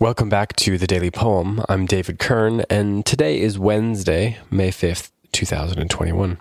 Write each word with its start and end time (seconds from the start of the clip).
Welcome 0.00 0.28
back 0.28 0.56
to 0.56 0.76
the 0.76 0.88
Daily 0.88 1.12
Poem. 1.12 1.64
I'm 1.68 1.86
David 1.86 2.18
Kern, 2.18 2.64
and 2.68 3.06
today 3.06 3.40
is 3.40 3.60
Wednesday, 3.60 4.38
May 4.50 4.70
5th, 4.70 5.12
2021. 5.30 6.40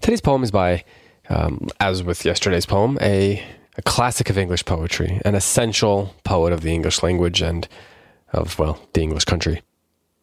Today's 0.00 0.20
poem 0.20 0.44
is 0.44 0.52
by, 0.52 0.84
um, 1.28 1.66
as 1.80 2.04
with 2.04 2.24
yesterday's 2.24 2.66
poem, 2.66 2.96
a, 3.02 3.44
a 3.76 3.82
classic 3.82 4.30
of 4.30 4.38
English 4.38 4.64
poetry, 4.64 5.20
an 5.24 5.34
essential 5.34 6.14
poet 6.22 6.52
of 6.52 6.60
the 6.60 6.72
English 6.72 7.02
language 7.02 7.42
and 7.42 7.66
of, 8.32 8.56
well, 8.60 8.80
the 8.92 9.02
English 9.02 9.24
country. 9.24 9.60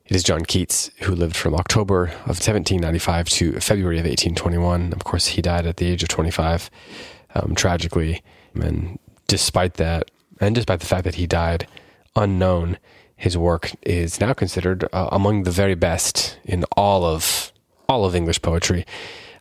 It 0.05 0.15
is 0.15 0.23
John 0.23 0.45
Keats, 0.45 0.91
who 1.01 1.13
lived 1.13 1.35
from 1.35 1.55
October 1.55 2.03
of 2.03 2.39
1795 2.39 3.27
to 3.31 3.59
February 3.59 3.99
of 3.99 4.05
1821. 4.05 4.93
Of 4.93 5.03
course, 5.03 5.27
he 5.27 5.41
died 5.41 5.65
at 5.65 5.75
the 5.75 5.87
age 5.87 6.03
of 6.03 6.09
25, 6.09 6.69
um, 7.35 7.53
tragically. 7.53 8.23
And 8.53 8.97
despite 9.27 9.73
that, 9.73 10.09
and 10.39 10.55
despite 10.55 10.79
the 10.79 10.85
fact 10.85 11.03
that 11.03 11.15
he 11.15 11.27
died, 11.27 11.67
unknown, 12.15 12.77
his 13.15 13.37
work 13.37 13.71
is 13.83 14.19
now 14.19 14.33
considered 14.33 14.85
uh, 14.91 15.09
among 15.11 15.43
the 15.43 15.51
very 15.51 15.75
best 15.75 16.39
in 16.43 16.63
all 16.75 17.05
of 17.05 17.51
all 17.87 18.05
of 18.05 18.15
English 18.15 18.41
poetry. 18.41 18.85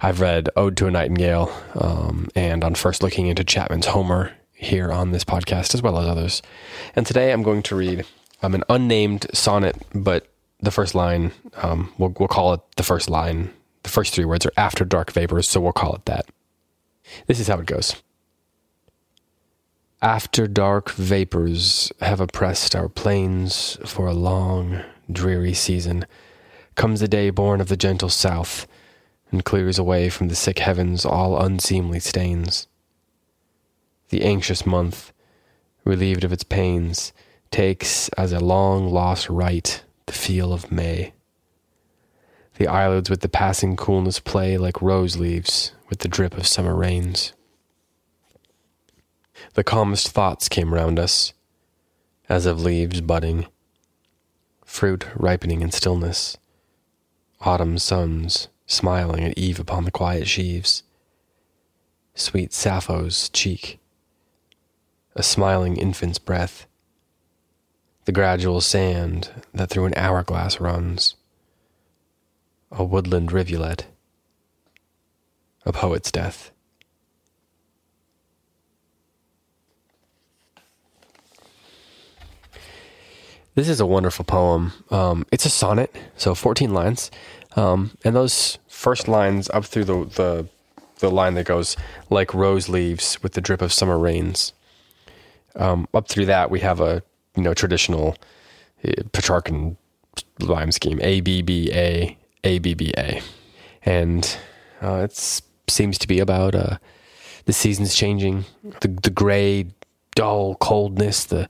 I've 0.01 0.21
read 0.21 0.51
Ode 0.57 0.77
to 0.79 0.87
a 0.87 0.91
Nightingale, 0.91 1.51
um, 1.75 2.29
and 2.35 2.63
on 2.63 2.75
first 2.75 3.03
looking 3.03 3.27
into 3.27 3.43
Chapman's 3.43 3.87
Homer 3.87 4.33
here 4.53 4.93
on 4.93 5.13
this 5.13 5.25
podcast, 5.25 5.75
as 5.75 5.83
well 5.83 5.99
as 5.99 6.07
others. 6.07 6.43
And 6.95 7.07
today 7.07 7.33
I'm 7.33 7.43
going 7.43 7.63
to 7.65 7.77
read 7.77 8.05
um, 8.43 8.55
an 8.55 8.65
unnamed 8.69 9.27
sonnet, 9.33 9.77
but 9.95 10.27
the 10.61 10.71
first 10.71 10.95
line, 10.95 11.33
um, 11.57 11.93
we'll, 11.99 12.15
we'll 12.19 12.29
call 12.29 12.53
it 12.55 12.61
the 12.77 12.83
first 12.83 13.09
line. 13.09 13.51
The 13.83 13.91
first 13.91 14.15
three 14.15 14.25
words 14.25 14.47
are 14.47 14.53
after 14.57 14.85
dark 14.85 15.13
vapors, 15.13 15.49
so 15.49 15.61
we'll 15.61 15.73
call 15.73 15.95
it 15.95 16.05
that. 16.07 16.27
This 17.27 17.41
is 17.41 17.49
how 17.49 17.59
it 17.59 17.67
goes. 17.67 18.03
After 20.05 20.47
dark 20.47 20.91
vapors 20.91 21.91
have 22.03 22.21
oppressed 22.21 22.77
our 22.77 22.91
plains 22.91 23.79
for 23.87 24.07
a 24.07 24.13
long, 24.13 24.83
dreary 25.11 25.55
season, 25.55 26.05
comes 26.75 27.01
a 27.01 27.09
day 27.09 27.31
born 27.31 27.59
of 27.59 27.69
the 27.69 27.77
gentle 27.79 28.11
south, 28.11 28.67
and 29.33 29.47
clears 29.47 29.79
away 29.79 30.11
from 30.11 30.29
the 30.29 30.35
sick 30.35 30.59
heavens 30.59 31.07
all 31.07 31.41
unseemly 31.41 32.01
stains. 32.01 32.67
The 34.11 34.25
anxious 34.25 34.67
month, 34.67 35.11
relieved 35.87 36.23
of 36.23 36.35
its 36.35 36.45
pains, 36.45 37.15
takes 37.51 38.11
as 38.11 38.31
a 38.31 38.41
long 38.41 38.91
lost 38.91 39.31
right 39.31 39.83
the 40.05 40.13
feel 40.13 40.53
of 40.53 40.71
May. 40.71 41.15
The 42.59 42.69
eyelids 42.69 43.09
with 43.09 43.23
the 43.23 43.31
passing 43.31 43.75
coolness 43.75 44.21
play 44.21 44.59
like 44.59 44.83
rose 44.83 45.17
leaves 45.17 45.73
with 45.89 46.01
the 46.01 46.09
drip 46.09 46.37
of 46.37 46.47
summer 46.47 46.75
rains. 46.77 47.33
The 49.53 49.65
calmest 49.65 50.09
thoughts 50.09 50.49
came 50.49 50.73
round 50.73 50.99
us, 50.99 51.35
as 52.29 52.47
of 52.47 52.63
leaves 52.63 53.03
budding, 53.03 53.47
fruit 54.65 55.07
ripening 55.15 55.61
in 55.61 55.71
stillness, 55.71 56.37
autumn 57.43 57.79
suns 57.79 58.49
smiling 58.67 59.23
at 59.23 59.37
eve 59.39 59.61
upon 59.61 59.85
the 59.85 59.91
quiet 59.91 60.27
sheaves, 60.27 60.83
sweet 62.15 62.53
Sappho's 62.53 63.29
cheek, 63.29 63.79
a 65.15 65.23
smiling 65.23 65.77
infant's 65.77 66.19
breath, 66.19 66.67
the 68.07 68.13
gradual 68.13 68.61
sand 68.61 69.31
that 69.53 69.69
through 69.71 69.85
an 69.85 69.95
hourglass 69.97 70.61
runs, 70.61 71.15
a 72.73 72.83
woodland 72.83 73.31
rivulet, 73.33 73.87
a 75.65 75.73
poet's 75.73 76.11
death. 76.11 76.51
This 83.55 83.69
is 83.69 83.79
a 83.81 83.87
wonderful 83.87 84.25
poem. 84.25 84.73
Um, 84.91 85.27
it's 85.31 85.47
a 85.47 85.51
sonnet, 85.51 85.95
so 86.17 86.35
14 86.35 86.75
lines. 86.75 87.11
Um, 87.55 87.93
and 88.05 88.17
those 88.17 88.59
first 88.67 89.07
lines 89.07 89.49
up 89.51 89.65
through 89.65 89.85
the, 89.85 90.05
the, 90.07 90.49
the 90.99 91.11
line 91.11 91.35
that 91.35 91.47
goes, 91.47 91.77
like 92.11 92.35
rose 92.35 92.69
leaves 92.69 93.23
with 93.23 93.35
the 93.35 93.41
drip 93.41 93.63
of 93.63 93.73
summer 93.73 93.97
rains. 93.97 94.53
Um, 95.55 95.87
up 95.95 96.09
through 96.09 96.27
that, 96.27 96.51
we 96.51 96.61
have 96.61 96.81
a 96.81 97.03
you 97.37 97.43
know 97.43 97.55
traditional 97.55 98.17
uh, 98.85 99.03
Petrarchan 99.13 99.77
rhyme 100.41 100.73
scheme: 100.73 100.99
A 101.01 101.21
B 101.21 101.43
B 101.43 101.71
A 101.73 102.17
A 102.43 102.59
B 102.59 102.75
B 102.75 102.93
A, 102.99 103.23
and 103.85 104.37
uh, 104.83 105.07
it 105.09 105.43
seems 105.69 105.97
to 105.99 106.09
be 106.09 106.19
about 106.19 106.57
uh, 106.57 106.79
the 107.45 107.53
seasons 107.53 107.95
changing, 107.95 108.47
the 108.81 108.89
the 108.89 109.11
gray, 109.11 109.67
dull 110.17 110.57
coldness, 110.57 111.25
the 111.25 111.49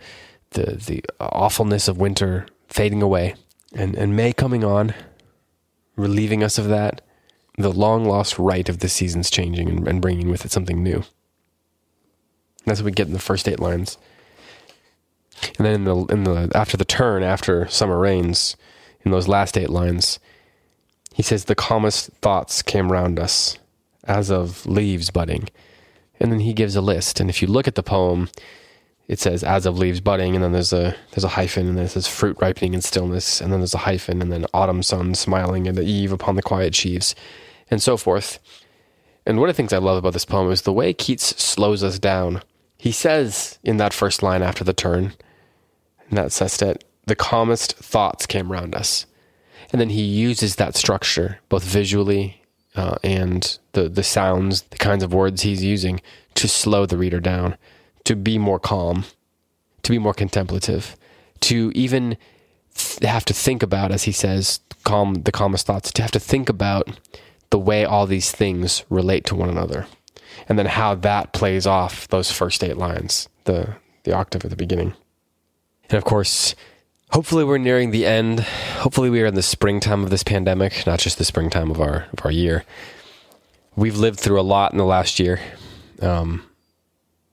the 0.55 0.77
the 0.77 1.05
awfulness 1.21 1.87
of 1.89 1.99
winter 1.99 2.47
fading 2.69 3.03
away, 3.03 3.35
and 3.75 3.95
and 3.95 4.17
May 4.17 4.33
coming 4.33 4.65
on, 4.65 4.95
relieving 5.97 6.43
us 6.43 6.59
of 6.59 6.69
that, 6.69 7.03
the 7.57 7.73
long 7.73 8.05
lost 8.05 8.39
right 8.39 8.69
of 8.69 8.79
the 8.79 8.89
seasons 8.89 9.31
changing 9.31 9.69
and, 9.69 9.87
and 9.87 10.03
bringing 10.03 10.31
with 10.31 10.45
it 10.45 10.51
something 10.51 10.83
new. 10.83 11.05
That's 12.65 12.81
what 12.81 12.87
we 12.87 12.93
get 12.93 13.07
in 13.07 13.13
the 13.13 13.19
first 13.19 13.47
eight 13.47 13.61
lines. 13.61 13.99
And 15.59 15.67
then 15.67 15.75
in 15.75 15.85
the 15.85 15.97
in 16.07 16.25
the 16.25 16.51
after 16.55 16.77
the 16.77 16.85
turn, 16.85 17.23
after 17.23 17.69
summer 17.69 17.99
rains, 17.99 18.57
in 19.05 19.11
those 19.11 19.29
last 19.29 19.59
eight 19.59 19.71
lines, 19.71 20.19
he 21.13 21.23
says 21.23 21.45
the 21.45 21.55
calmest 21.55 22.11
thoughts 22.23 22.63
came 22.63 22.91
round 22.91 23.19
us, 23.19 23.59
as 24.05 24.31
of 24.31 24.67
leaves 24.67 25.11
budding. 25.11 25.49
And 26.21 26.33
then 26.33 26.41
he 26.41 26.53
gives 26.55 26.77
a 26.77 26.81
list. 26.81 27.21
And 27.21 27.29
if 27.29 27.43
you 27.43 27.49
look 27.49 27.69
at 27.69 27.75
the 27.75 27.83
poem, 27.83 28.31
it 29.07 29.19
says 29.19 29.45
as 29.45 29.67
of 29.67 29.79
leaves 29.79 30.01
budding, 30.01 30.35
and 30.35 30.43
then 30.43 30.53
there's 30.53 30.73
a 30.73 30.97
there's 31.11 31.25
a 31.25 31.29
hyphen, 31.29 31.69
and 31.69 31.77
then 31.77 31.85
it 31.85 31.91
says 31.91 32.07
fruit 32.07 32.37
ripening 32.41 32.75
in 32.75 32.81
stillness, 32.81 33.41
and 33.41 33.53
then 33.53 33.61
there's 33.61 33.75
a 33.75 33.79
hyphen, 33.79 34.23
and 34.23 34.33
then 34.33 34.47
autumn 34.55 34.83
sun 34.83 35.15
smiling 35.15 35.67
at 35.69 35.75
the 35.75 35.83
eve 35.83 36.13
upon 36.13 36.37
the 36.37 36.43
quiet 36.43 36.75
sheaves, 36.75 37.15
and 37.71 37.83
so 37.83 37.97
forth. 37.97 38.39
And 39.27 39.39
one 39.39 39.49
of 39.49 39.55
the 39.55 39.57
things 39.57 39.73
I 39.73 39.79
love 39.79 39.97
about 39.97 40.13
this 40.13 40.25
poem 40.25 40.51
is 40.51 40.63
the 40.63 40.73
way 40.73 40.93
Keats 40.93 41.43
slows 41.43 41.83
us 41.83 41.99
down. 41.99 42.43
He 42.77 42.93
says 42.93 43.59
in 43.63 43.79
that 43.79 43.95
first 43.95 44.23
line 44.23 44.43
after 44.43 44.65
the 44.65 44.75
turn, 44.75 45.15
in 46.11 46.17
that 46.17 46.33
sestet, 46.33 46.85
the 47.07 47.17
calmest 47.17 47.75
thoughts 47.77 48.27
came 48.27 48.53
round 48.53 48.75
us. 48.75 49.07
And 49.73 49.81
then 49.81 49.89
he 49.91 50.03
uses 50.03 50.57
that 50.57 50.77
structure, 50.77 51.39
both 51.49 51.65
visually 51.65 52.43
uh, 52.77 52.97
and 53.03 53.59
the, 53.73 53.89
the 53.89 54.03
sounds, 54.03 54.63
the 54.63 54.77
kinds 54.77 55.03
of 55.03 55.15
words 55.15 55.43
he's 55.43 55.65
using, 55.65 56.03
to 56.35 56.47
slow 56.47 56.85
the 56.85 56.99
reader 56.99 57.21
down 57.21 57.57
to 58.05 58.17
be 58.17 58.39
more 58.39 58.59
calm, 58.59 59.05
to 59.83 59.91
be 59.91 59.99
more 59.99 60.15
contemplative, 60.15 60.97
to 61.41 61.73
even 61.75 62.17
th- 62.75 63.03
have 63.03 63.25
to 63.27 63.35
think 63.35 63.63
about, 63.63 63.93
as 63.93 64.05
he 64.05 64.13
says, 64.13 64.61
calm 64.85 65.15
the 65.15 65.33
calmest 65.33 65.67
thoughts, 65.67 65.91
to 65.93 66.03
have 66.03 66.11
to 66.13 66.21
think 66.21 66.49
about 66.49 66.89
the 67.51 67.59
way 67.59 67.85
all 67.85 68.07
these 68.07 68.33
things 68.33 68.85
relate 68.91 69.25
to 69.27 69.35
one 69.35 69.49
another, 69.49 69.87
and 70.49 70.59
then 70.59 70.67
how 70.67 70.95
that 70.95 71.33
plays 71.33 71.67
off 71.67 72.09
those 72.09 72.31
first 72.31 72.63
eight 72.65 72.77
lines, 72.77 73.29
the 73.45 73.77
the 74.05 74.13
octave 74.13 74.45
at 74.45 74.51
the 74.51 74.57
beginning, 74.57 74.95
and 75.89 75.99
of 75.99 76.05
course. 76.05 76.55
Hopefully 77.11 77.45
we're 77.45 77.59
nearing 77.59 77.93
the 77.93 78.07
end. 78.07 78.41
Hopefully 78.41 79.09
we 79.09 79.23
are 79.23 79.27
in 79.27 79.37
the 79.37 79.43
springtime 79.43 80.03
of 80.03 80.11
this 80.11 80.25
pandemic, 80.25 80.85
not 80.85 80.99
just 80.99 81.17
the 81.17 81.25
springtime 81.25 81.71
of 81.71 81.81
our 81.81 82.09
of 82.13 82.25
our 82.25 82.31
year. 82.33 82.65
We've 83.77 83.97
lived 83.97 84.19
through 84.19 84.41
a 84.41 84.43
lot 84.43 84.73
in 84.73 84.79
the 84.79 84.85
last 84.85 85.21
year, 85.21 85.39
um, 86.03 86.43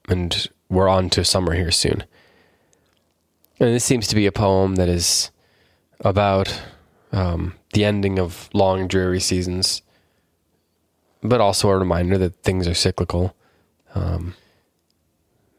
and 0.07 0.47
we're 0.71 0.87
on 0.87 1.09
to 1.11 1.23
summer 1.23 1.53
here 1.53 1.69
soon. 1.69 2.03
And 3.59 3.75
this 3.75 3.83
seems 3.83 4.07
to 4.07 4.15
be 4.15 4.25
a 4.25 4.31
poem 4.31 4.75
that 4.75 4.87
is 4.87 5.29
about 5.99 6.61
um, 7.11 7.53
the 7.73 7.83
ending 7.83 8.17
of 8.17 8.49
long, 8.53 8.87
dreary 8.87 9.19
seasons, 9.19 9.81
but 11.21 11.41
also 11.41 11.69
a 11.69 11.77
reminder 11.77 12.17
that 12.17 12.41
things 12.41 12.67
are 12.67 12.73
cyclical. 12.73 13.35
Um, 13.93 14.33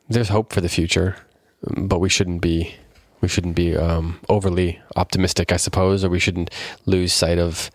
there's 0.08 0.30
hope 0.30 0.52
for 0.52 0.62
the 0.62 0.68
future, 0.68 1.16
but 1.62 2.00
we 2.00 2.08
shouldn't 2.08 2.40
be 2.40 2.74
we 3.20 3.28
shouldn't 3.28 3.54
be 3.54 3.76
um, 3.76 4.18
overly 4.28 4.80
optimistic, 4.96 5.52
I 5.52 5.56
suppose, 5.56 6.04
or 6.04 6.08
we 6.08 6.18
shouldn't 6.18 6.50
lose 6.86 7.12
sight 7.12 7.38
of 7.38 7.70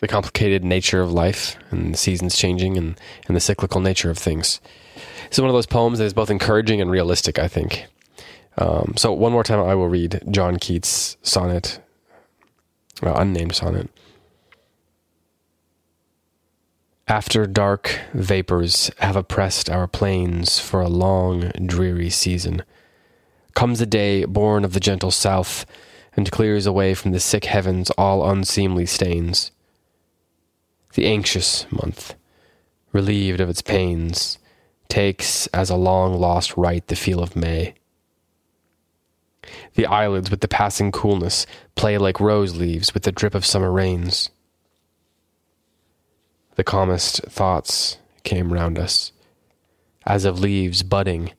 the 0.00 0.08
complicated 0.08 0.64
nature 0.64 1.00
of 1.00 1.12
life 1.12 1.56
and 1.70 1.94
the 1.94 1.98
seasons 1.98 2.36
changing 2.36 2.76
and, 2.76 3.00
and 3.26 3.36
the 3.36 3.40
cyclical 3.40 3.80
nature 3.80 4.10
of 4.10 4.18
things. 4.18 4.60
It's 5.26 5.38
one 5.38 5.48
of 5.48 5.54
those 5.54 5.66
poems 5.66 5.98
that 5.98 6.04
is 6.04 6.14
both 6.14 6.30
encouraging 6.30 6.80
and 6.80 6.90
realistic, 6.90 7.38
I 7.38 7.48
think. 7.48 7.86
Um, 8.56 8.94
so, 8.96 9.12
one 9.12 9.32
more 9.32 9.44
time, 9.44 9.60
I 9.60 9.74
will 9.74 9.88
read 9.88 10.22
John 10.30 10.58
Keats' 10.58 11.16
sonnet, 11.22 11.80
uh, 13.02 13.12
unnamed 13.14 13.54
sonnet. 13.54 13.88
After 17.06 17.46
dark 17.46 18.00
vapors 18.12 18.90
have 18.98 19.16
oppressed 19.16 19.70
our 19.70 19.86
plains 19.86 20.58
for 20.58 20.80
a 20.80 20.88
long, 20.88 21.52
dreary 21.64 22.10
season, 22.10 22.64
comes 23.54 23.80
a 23.80 23.86
day 23.86 24.24
born 24.24 24.64
of 24.64 24.74
the 24.74 24.80
gentle 24.80 25.10
south 25.10 25.64
and 26.14 26.30
clears 26.30 26.66
away 26.66 26.94
from 26.94 27.12
the 27.12 27.20
sick 27.20 27.46
heavens 27.46 27.90
all 27.92 28.28
unseemly 28.28 28.86
stains. 28.86 29.52
The 30.98 31.06
anxious 31.06 31.64
month, 31.70 32.16
relieved 32.92 33.40
of 33.40 33.48
its 33.48 33.62
pains, 33.62 34.36
takes 34.88 35.46
as 35.54 35.70
a 35.70 35.76
long 35.76 36.18
lost 36.18 36.56
right 36.56 36.84
the 36.88 36.96
feel 36.96 37.22
of 37.22 37.36
May. 37.36 37.74
The 39.76 39.86
eyelids 39.86 40.28
with 40.28 40.40
the 40.40 40.48
passing 40.48 40.90
coolness 40.90 41.46
play 41.76 41.98
like 41.98 42.18
rose 42.18 42.56
leaves 42.56 42.94
with 42.94 43.04
the 43.04 43.12
drip 43.12 43.36
of 43.36 43.46
summer 43.46 43.70
rains. 43.70 44.30
The 46.56 46.64
calmest 46.64 47.22
thoughts 47.26 47.98
came 48.24 48.52
round 48.52 48.76
us, 48.76 49.12
as 50.04 50.24
of 50.24 50.40
leaves 50.40 50.82
budding, 50.82 51.30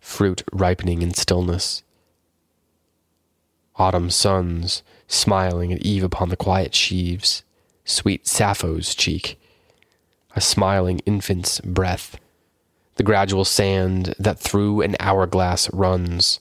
fruit 0.00 0.44
ripening 0.52 1.02
in 1.02 1.14
stillness. 1.14 1.82
Autumn 3.74 4.08
suns 4.08 4.84
smiling 5.08 5.72
at 5.72 5.82
eve 5.82 6.04
upon 6.04 6.28
the 6.28 6.36
quiet 6.36 6.76
sheaves, 6.76 7.42
sweet 7.86 8.26
Sappho's 8.26 8.94
cheek, 8.94 9.40
a 10.34 10.40
smiling 10.40 11.00
infant's 11.06 11.60
breath, 11.60 12.18
the 12.96 13.02
gradual 13.02 13.44
sand 13.44 14.14
that 14.18 14.38
through 14.38 14.82
an 14.82 14.96
hourglass 15.00 15.72
runs, 15.72 16.40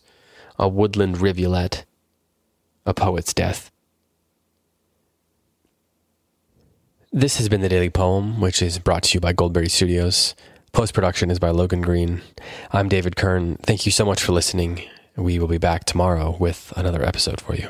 a 0.60 0.68
woodland 0.68 1.22
rivulet, 1.22 1.86
a 2.86 2.94
poet's 2.94 3.34
death. 3.34 3.72
This 7.14 7.38
has 7.38 7.48
been 7.48 7.62
the 7.62 7.70
Daily 7.70 7.90
Poem, 7.90 8.42
which 8.42 8.62
is 8.62 8.78
brought 8.78 9.04
to 9.04 9.14
you 9.14 9.22
by 9.22 9.32
Goldberry 9.32 9.70
Studios. 9.70 10.36
Post 10.74 10.94
production 10.94 11.32
is 11.32 11.40
by 11.40 11.50
Logan 11.50 11.82
Green. 11.82 12.22
I'm 12.72 12.90
David 12.90 13.16
Kern. 13.16 13.56
Thank 13.64 13.86
you 13.86 13.92
so 13.94 14.04
much 14.04 14.22
for 14.22 14.34
listening. 14.34 14.84
We 15.16 15.40
will 15.40 15.48
be 15.48 15.58
back 15.58 15.86
tomorrow 15.86 16.36
with 16.38 16.74
another 16.76 17.06
episode 17.06 17.40
for 17.40 17.56
you. 17.56 17.70